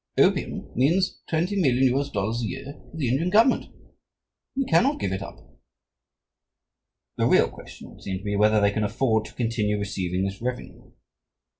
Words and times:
Opium 0.17 0.67
means 0.73 1.21
$20,000,000 1.29 2.41
a 2.43 2.47
year 2.47 2.65
to 2.89 2.97
the 2.97 3.07
Indian 3.07 3.29
Government 3.29 3.67
we 4.55 4.65
cannot 4.65 4.99
give 4.99 5.13
it 5.13 5.21
up." 5.21 5.37
The 7.17 7.27
real 7.27 7.47
question 7.51 7.91
would 7.91 8.01
seem 8.01 8.17
to 8.17 8.23
be 8.23 8.35
whether 8.35 8.59
they 8.59 8.71
can 8.71 8.83
afford 8.83 9.25
to 9.25 9.33
continue 9.35 9.77
receiving 9.77 10.25
this 10.25 10.41
revenue. 10.41 10.91